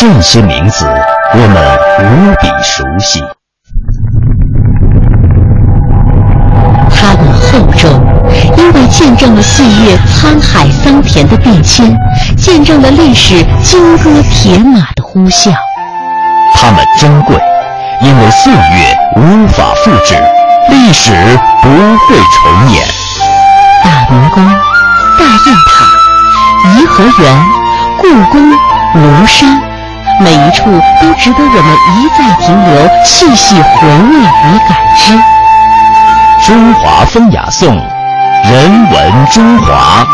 [0.00, 0.86] 这些名字
[1.34, 3.20] 我们无比熟悉。
[6.88, 7.90] 它们厚重，
[8.56, 11.98] 因为见证了岁月沧海桑田的变迁，
[12.36, 15.52] 见证了历史金戈铁马的呼啸。
[16.54, 17.36] 它们珍贵，
[18.00, 20.14] 因为岁月无法复制，
[20.70, 21.10] 历史
[21.60, 22.86] 不会重演。
[23.82, 24.46] 大明宫、
[25.18, 27.42] 大雁塔、颐和园、
[27.98, 28.52] 故宫、
[28.94, 29.60] 庐山，
[30.20, 30.64] 每一处
[31.00, 35.16] 都值得我们一再停留，细细回味与感知。
[36.44, 37.76] 中华风雅颂，
[38.44, 40.04] 人文中华。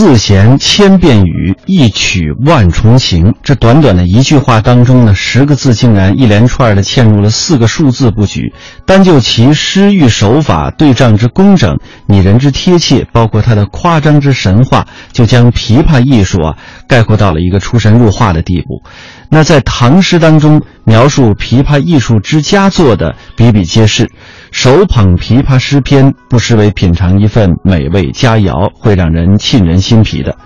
[0.00, 3.34] 四弦千遍语，一曲万重情。
[3.42, 8.54] 这短短的一句话当中呢，十个字竟然一连串的嵌入了四个数字布局。
[8.86, 16.56] 单就其诗韵手法、对仗之工整、拟人之贴切，包括它的夸张之神话，就将琵琶艺术啊
[16.88, 18.82] 概括到了一个出神入化的地步。
[19.28, 24.10] 那在唐诗当中描述琵琶艺术之佳作的比比皆是。
[24.50, 30.36] 手捧琵琶诗篇，不失为品尝一份美味佳肴，会让人沁人心脾的。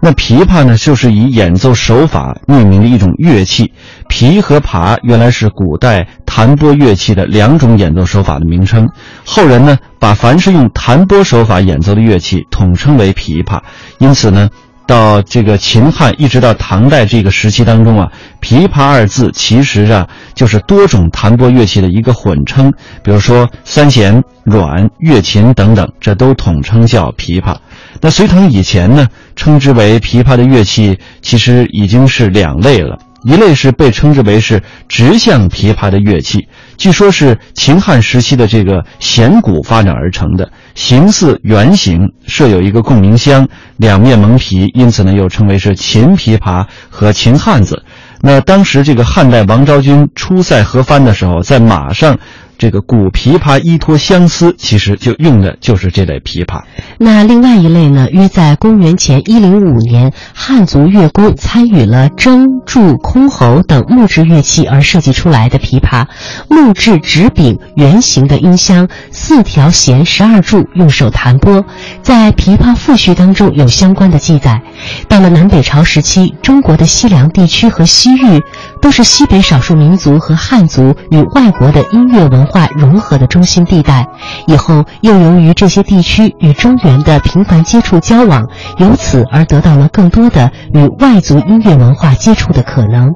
[0.00, 3.72] 那琵琶呢，就是以演奏手法命名的一种乐器。
[4.08, 8.88] 琵和琶原来是古代弹拨乐器的两种演奏手法的名称，
[9.24, 13.60] 后人呢，把凡是用弹拨手法演奏的乐器统称为琵琶。
[13.98, 14.50] 因此呢。
[14.86, 27.56] 到这个秦汉一直到唐代这个时期当中啊，琵琶二字其实啊就是多种弹拨乐器的一个混称，比如说三弦、阮、月琴等等，这都统称叫琵琶。
[28.00, 32.98] 那隋唐以前呢，称之为琵琶的乐器其实已经是两类了。
[33.22, 47.82] 一类是被称之为是直向琵琶的乐器，据说是秦汉时期的这个弦鼓发展而成的，形似圆形，设有一个共鸣箱，两面蒙皮，因此呢又称为是秦琵琶和秦汉子。
[48.20, 52.18] 那当时这个汉代王昭君出塞河帆的时候，在马上。
[52.64, 56.62] 这个古琵琶依托相思，其实就用的就是这类琵琶。
[56.96, 66.06] 那另外一类呢，约在公元前一零五年，汉族乐工参与了筝、柱、箜篌等木质乐器而设计出来的琵琶，
[66.48, 71.66] 木质直柄圆形的音箱，四条弦，十二柱，用手弹拨。
[72.00, 74.62] 在《琵琶赋序》当中有相关的记载。
[75.06, 78.42] 到了南北朝时期，中国的西凉地区和西域，
[78.80, 82.46] 都是西北少数民族和汉族与外国的音乐文。
[82.53, 84.06] 化化融合的中心地带，
[84.46, 88.46] 以后又由于这些地区与中原的频繁接触交往，
[88.78, 93.12] 由此而得到了更多的与外族音乐文化接触的可能。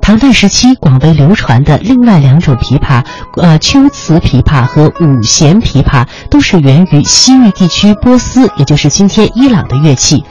[0.00, 3.04] 唐代时期广为流传的另外两种琵琶，
[3.36, 10.24] 呃，秋瓷琵琶和五弦琵琶，都是源于西域地区波斯，也就是今天伊朗的乐器。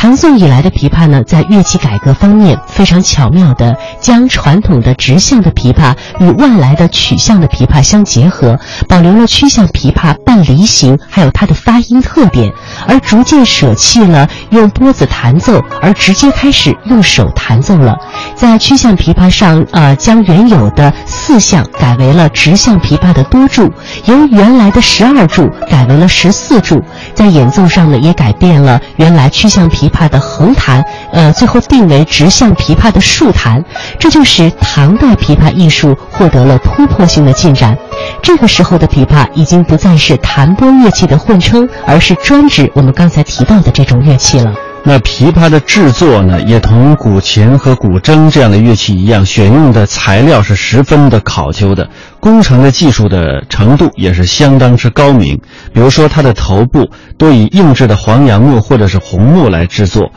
[0.00, 7.82] 唐宋以来的琵琶呢，在乐器改革方面非常巧妙地将传统的直向的琵琶与外来的曲向的琵琶。
[7.82, 12.50] 相结合，保留了曲向琵琶半离形，还有它的发音特点，
[12.88, 17.98] 而逐渐舍弃了用拨子弹奏，而直接开始用手弹奏了。
[18.34, 20.90] 在曲向琵琶上，呃，将原有的
[21.30, 23.72] 四项改为了直向琵琶的多柱，
[24.06, 26.82] 由原来的十二柱改为了十四柱。
[27.14, 33.64] 在演奏上呢，也改变了原来曲向琵琶的横弹，呃，最后定为直向琵琶的竖弹。
[33.96, 37.78] 这就使唐代琵琶艺术获得了突破性的进展。
[38.20, 44.52] 这个时候的琵琶已经不再是弹拨乐器的混称，而是专指我们刚才提到的这种乐器了。
[44.82, 55.38] 那琵琶的制作呢，也同古琴和古筝这样的乐器一样，选用的材料是十分的考究的，工程的技术的程度也是相当之高明。
[55.72, 60.10] 比如说，它的头部多以硬质的黄杨木或者是红木来制作，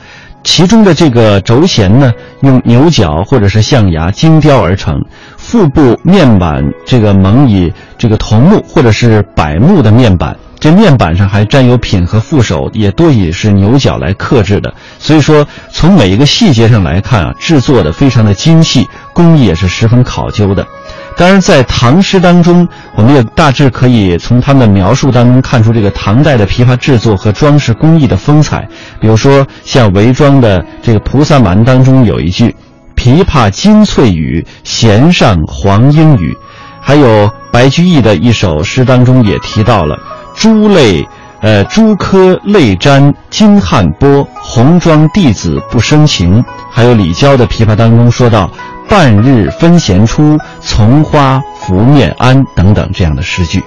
[0.44, 4.98] 其中的这个轴弦呢，用牛角或者是象牙精雕而成。
[5.38, 14.74] 腹部面板这个蒙以这个桐木或者是柏木的面板，这面板上还沾有品和副手，也多以是牛角来刻制的。
[14.98, 20.66] 所以说，从每一个细节上来看啊，制作的非常的精细，工艺也是十分考究的。
[21.18, 22.66] 当然，在唐诗当中，
[22.96, 28.66] 我们也大致可以从他们的描述当中看出这个唐代的琵琶制作和装饰工艺的风采。
[29.02, 32.56] 比如说，像韦庄的这个《菩萨蛮》当中有一句。
[32.96, 36.34] 琵琶金翠羽，弦上黄莺语。
[36.80, 39.98] 还有白居易的一首诗当中也提到了
[40.36, 41.08] “珠泪，
[41.42, 46.44] 呃，珠科泪沾金汉波，红妆弟子不生情”。
[46.72, 48.50] 还有李娇的琵琶当中说到
[48.90, 53.64] “半日分闲出，从花拂面安”等等这样的诗句。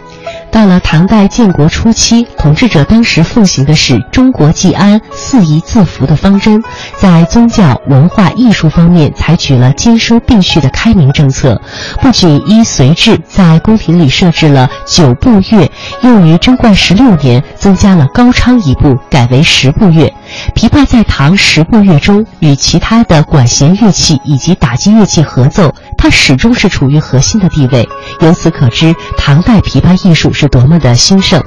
[0.56, 6.62] 到了唐代建国初期，统治者当时奉行的是“中国既安，四夷自服”的方针，
[6.97, 11.61] 在宗教、文化艺术方面采取了兼收并蓄的开明政策，
[12.00, 15.70] 不仅依隋制在宫廷里设置了九部乐，
[16.00, 20.11] 又于贞观十六年增加了高昌一部，改为十部乐。
[20.55, 27.87] 琵琶在唐十部乐中与其他的管弦乐器以及打击乐器合奏，它始终是处于核心的地位。
[28.20, 31.43] 由此可知，唐代琵琶艺术是多么的兴盛。